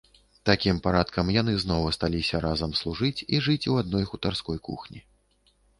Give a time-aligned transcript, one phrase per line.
[0.49, 4.99] Такім парадкам яны зноў асталіся разам служыць і жыць у адной хутарской кухні.